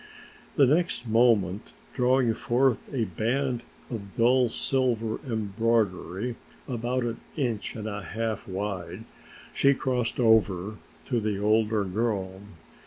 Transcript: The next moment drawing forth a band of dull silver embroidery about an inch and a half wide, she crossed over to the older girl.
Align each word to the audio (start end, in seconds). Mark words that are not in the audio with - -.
The 0.55 0.65
next 0.65 1.07
moment 1.07 1.73
drawing 1.93 2.33
forth 2.33 2.91
a 2.91 3.05
band 3.05 3.61
of 3.91 4.15
dull 4.17 4.49
silver 4.49 5.19
embroidery 5.23 6.37
about 6.67 7.03
an 7.03 7.19
inch 7.37 7.75
and 7.75 7.87
a 7.87 8.01
half 8.01 8.47
wide, 8.47 9.03
she 9.53 9.75
crossed 9.75 10.19
over 10.19 10.77
to 11.05 11.19
the 11.19 11.37
older 11.37 11.83
girl. 11.83 12.41